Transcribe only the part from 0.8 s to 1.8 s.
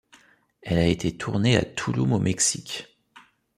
été tourné à